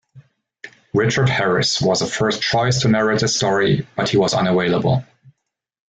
[0.95, 5.05] Richard Harris was the first choice to narrate the story, but he was unavailable.